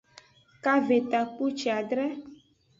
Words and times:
Kave 0.63 0.97
takpuciadre. 1.11 2.05